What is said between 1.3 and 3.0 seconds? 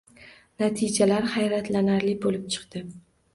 hayratlanarli bo‘lib chiqdi